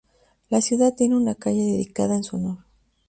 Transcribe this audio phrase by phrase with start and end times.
[0.49, 2.65] La ciudad tiene una calle dedicada en su honor.